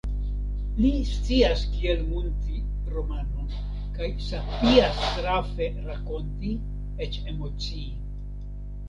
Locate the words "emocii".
7.35-7.85